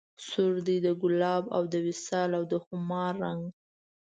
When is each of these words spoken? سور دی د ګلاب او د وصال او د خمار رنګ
سور 0.27 0.53
دی 0.67 0.77
د 0.85 0.87
ګلاب 1.01 1.43
او 1.55 1.63
د 1.73 1.75
وصال 1.87 2.29
او 2.37 2.43
د 2.51 2.53
خمار 2.65 3.13
رنګ 3.23 3.41